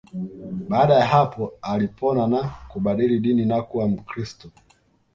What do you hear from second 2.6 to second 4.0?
kubadili dini na kuwa